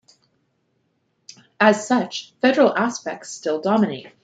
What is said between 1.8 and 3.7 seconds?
such, federal aspects still